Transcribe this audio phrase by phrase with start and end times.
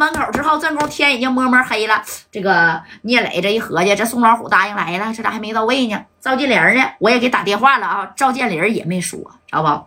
[0.00, 2.02] 门口之后，正宫天已经摸摸黑了。
[2.32, 6.06] 这个聂磊这一合计，这宋老虎答应来了，这咋还没到位呢？
[6.22, 6.92] 赵建林呢？
[6.98, 9.86] 我也给打电话了啊，赵建林也没说，知道不？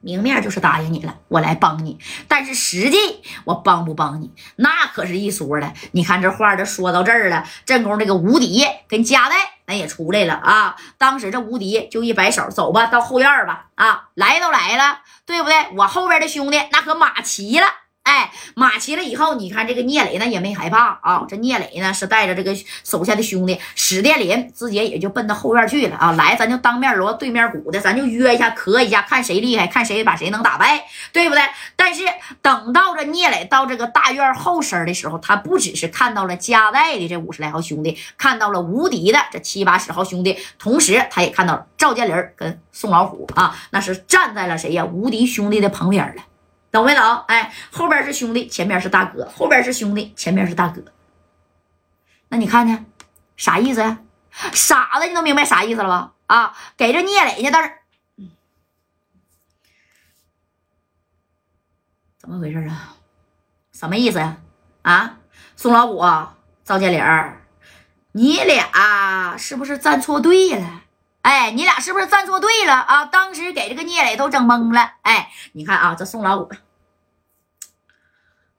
[0.00, 2.96] 明面就是答应你了，我来帮你，但是实际
[3.44, 5.74] 我帮不帮你，那可是一说了。
[5.92, 9.34] 你看这话，都说到这儿了，正宫这个无敌跟加代
[9.66, 10.76] 那也出来了啊。
[10.96, 13.66] 当时这无敌就一摆手，走吧，到后院吧。
[13.74, 15.56] 啊，来都来了，对不对？
[15.76, 17.66] 我后边的兄弟那可马齐了。
[18.06, 21.26] 哎，马齐了以后，你看这个聂磊呢也没害怕啊。
[21.28, 26.12] 这聂磊呢是带着这个手下的兄弟史殿林，直接也就奔到后院去了啊。
[26.12, 31.42] 来，咱就当面锣对面鼓的，咱就约一下，磕一下，看谁厉害，看谁把谁能打败，对不对？
[31.74, 32.04] 但是
[32.40, 44.84] 等到这聂磊到这个大院后身的时候，他不只是看到了加代的这五十来号兄弟，看到了无敌的这七八十号兄弟，同时他也看到赵建林跟宋老虎啊，那是站在了谁呀？
[44.84, 46.22] 无敌兄弟的旁边了。
[46.76, 47.02] 懂没懂？
[47.28, 50.82] 哎，后边是兄弟，前面是大哥；后边是兄弟，前面是大哥。
[52.28, 52.84] 那你看呢？
[53.36, 53.98] 啥意思呀？
[54.52, 56.12] 傻子，你能明白啥意思了吧？
[56.26, 57.72] 啊，给这聂磊呢，但是
[62.18, 62.94] 怎么回事啊？
[63.72, 64.36] 什么意思呀？
[64.82, 65.16] 啊，
[65.56, 66.02] 宋老五、
[66.62, 67.02] 赵建林，
[68.12, 70.82] 你俩是不是站错队了？
[71.22, 73.06] 哎，你俩是不是站错队了啊？
[73.06, 74.92] 当时给这个聂磊都整懵了。
[75.02, 76.48] 哎，你看啊，这宋老五。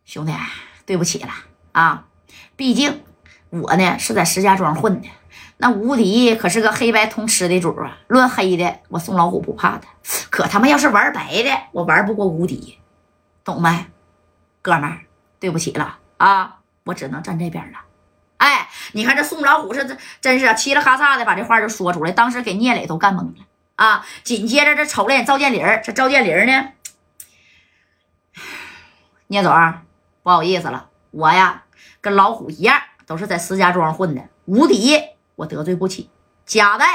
[0.08, 0.32] 兄弟，
[0.86, 1.30] 对不起了
[1.74, 2.06] 啊！
[2.56, 3.04] 毕竟
[3.50, 5.10] 我呢是在石家庄混的，
[5.58, 7.98] 那无敌可是个黑白通吃的主啊。
[8.08, 9.90] 论黑的，我宋老虎不怕他，
[10.30, 12.80] 可他妈要是玩白的，我玩不过无敌，
[13.44, 13.88] 懂没？
[14.62, 14.98] 哥们，
[15.42, 16.60] 对不起了啊！
[16.86, 17.80] 我只能站这边了。
[18.38, 24.06] 哎，你看这宋老虎是真真是，嘁哩喀嚓的把这话就说出来，当时给聂磊都干懵了啊！
[24.24, 26.70] 紧接着这瞅了眼赵建林，这赵建林呢，
[29.28, 29.54] 聂总。
[30.28, 31.64] 不好意思了，我呀
[32.02, 35.02] 跟老虎一样，都是在石家庄混的，无敌
[35.38, 36.10] 我得罪不起，
[36.46, 36.86] 贾代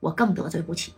[0.00, 0.92] 我更得罪不起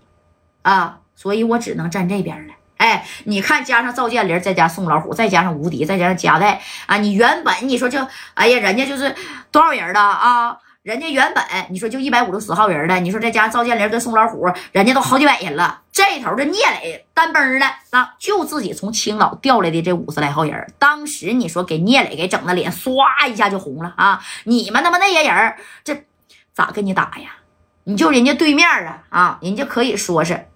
[0.62, 2.54] 啊，所以我只能站这边了。
[2.78, 7.98] 哎，你看，加上赵建林，再加宋老虎，再加上无敌，再加上贾代啊，你原本你说就，
[8.32, 9.14] 哎呀，人家就是
[9.52, 10.58] 多少人了啊？
[10.88, 15.82] 人家原本你说就一百五六十号人了，你说再加上赵建林跟宋老虎，人家都好几百人了。
[15.92, 24.24] 这头这聂磊单崩的，那就自己从青岛调来的这五十来号人，当时你说给聂磊给整的脸唰一下就红了啊！
[24.44, 26.06] 你们他妈那些人，这
[26.54, 27.36] 咋跟你打呀？
[27.84, 30.46] 你就人家对面啊啊，人家可以说是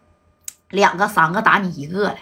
[0.71, 2.17] 两个三个打你一个了。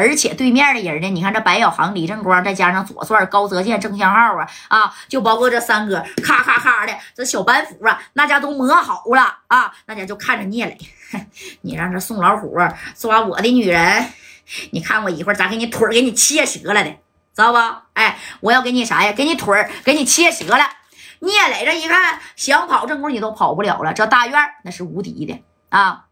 [0.00, 1.10] 而且对面的人呢？
[1.10, 10.78] 你看这白小航、李正光，再加上左帅高泽健、郑相浩啊啊，就包括这三哥，咔咔咔的这小板斧啊，那家都磨好了啊，那家就看着聂磊，
[11.60, 12.56] 你让这宋老虎
[12.96, 14.06] 抓我的女人，
[14.72, 17.58] 你看我一会儿咋给你腿给你切折了的，知道不？
[17.92, 19.12] 哎，我要给你啥呀？
[19.12, 20.64] 给你腿给你切折了。
[21.20, 26.06] 聂磊这一看，想跑正宫你都跑不了了，这大院那是无敌的啊。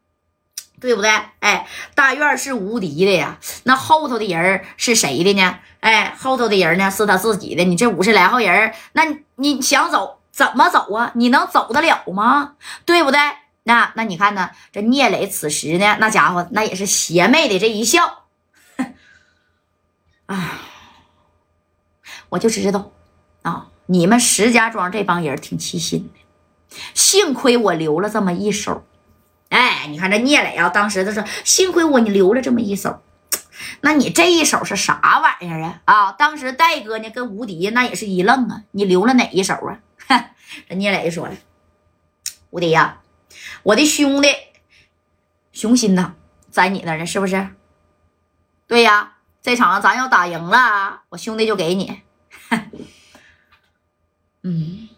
[0.81, 1.11] 对不对？
[1.41, 3.39] 哎，大院是无敌的呀。
[3.65, 5.59] 那后头的人是谁的呢？
[5.81, 7.65] 哎，后头的人呢是他自己的。
[7.65, 9.05] 你这五十来号人，那
[9.37, 11.13] 你想走怎么走啊？
[11.15, 12.55] 你能走得了吗？
[12.85, 13.19] 对不对？
[13.65, 14.51] 那那你看呢？
[14.73, 18.25] 这聂磊此时呢，那家伙那也是邪魅的这一笑，
[20.27, 20.61] 啊，
[22.31, 22.93] 我就知道
[23.43, 28.85] 啊，你们石家庄这帮人挺齐心的，幸亏我留了这么一手。
[29.51, 33.03] 哎，你看这聂磊啊，当时他说：“幸亏我你留了这么一手，
[33.81, 39.81] 那你这一手是啥玩意儿啊？”啊，当时戴哥呢跟吴迪那也是一愣啊，你留了哪一手啊？
[40.69, 41.35] 这聂磊说了
[42.51, 43.01] ：“吴迪呀，
[43.63, 44.29] 我的兄弟
[45.53, 46.13] 熊心呐，
[46.51, 47.49] 在你那呢，是不是？
[48.67, 52.03] 对呀，这场咱要打赢了，我兄弟就给你。
[54.43, 54.89] 嗯，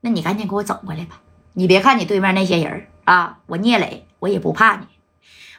[0.00, 1.20] 那你赶紧给我整回来吧。
[1.54, 4.86] 你别看你对面那些人。”啊，我聂磊，我也不怕你，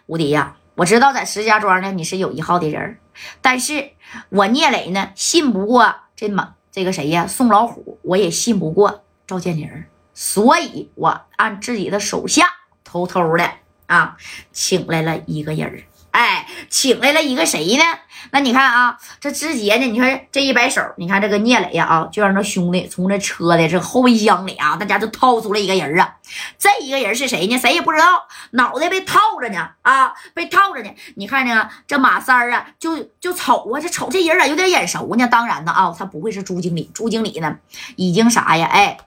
[0.05, 0.57] 无敌呀！
[0.75, 2.99] 我知道在石家庄呢，你是有一号的人
[3.41, 3.91] 但是
[4.27, 7.25] 我聂磊呢，信不过这马这个谁呀？
[7.25, 12.47] 宋老虎，我也信不过赵建林所以我按自己的手下
[12.83, 13.50] 偷偷的
[13.85, 14.17] 啊，
[14.51, 15.83] 请来了一个人
[16.17, 17.83] 哎，请来了一个谁呢？
[18.31, 26.15] 那你看啊，这直接呢，你看这一摆手，你看这个聂磊呀啊，就让这兄弟从这车的这后备箱里啊，大家就掏出了一个人啊。
[26.57, 27.55] 这一个人是谁呢？
[27.59, 30.89] 谁也不知道，脑袋被套着呢啊，被套着呢。
[31.17, 35.27] 你看呢，这马三儿啊，就就瞅啊，这瞅这人咋有点眼熟呢？
[35.27, 37.57] 当然呢啊，他不会是朱经理，朱经理呢
[37.95, 38.65] 已经啥呀？
[38.65, 38.97] 哎，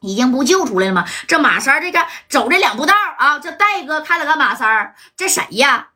[0.00, 1.06] 已经不救出来了吗？
[1.28, 5.90] 这马三这个走这两步道啊，这戴哥看了看马三，这谁呀？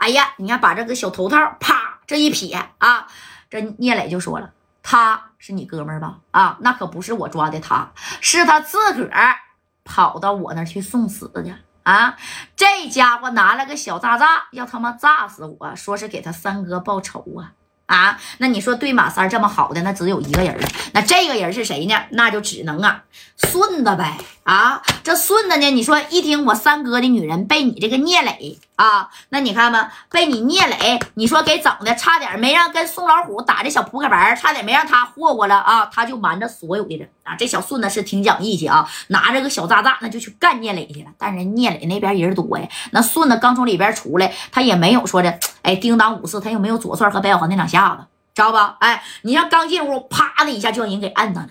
[0.00, 1.98] 哎呀，你看把这个小头套啪。
[2.06, 3.06] 这一撇啊，
[3.48, 4.50] 这聂磊就说了，
[4.82, 6.18] 他是你哥们儿吧？
[6.32, 9.36] 啊，那可不是我抓的他，是他自个儿
[9.84, 11.54] 跑到我那去送死去
[11.84, 12.16] 啊！
[12.56, 17.52] 这家伙拿了个小炸炸，要他妈炸死我，说是给他三哥报仇啊！
[17.86, 20.68] 啊，那你说对马三这么好的，那只有一个人了。
[20.92, 21.94] 那这个人是谁呢？
[22.10, 23.04] 那就只能啊，
[23.36, 24.18] 顺子呗。
[24.42, 25.70] 啊，这顺子呢？
[25.70, 35.84] 你说一听我三哥的女人被你这个聂磊啊，那你看吧，被你聂磊，你说给整的，差点没让跟宋老虎打这小扑克牌，差点没让他霍霍了啊！
[35.92, 37.36] 他就瞒着所有的人啊。
[37.36, 41.10] 这小顺子是挺讲义气啊，拿着个小炸炸，那就去干聂磊去了。
[41.18, 47.94] 但是聂磊那边人多呀，那顺子刚从里边出来，他也没有说的，哎，叮当五四，他又没有左帅和白小航那两下。
[48.00, 48.76] 子知道吧？
[48.80, 51.50] 哎，你像刚进屋，啪的一下就让人给按上了。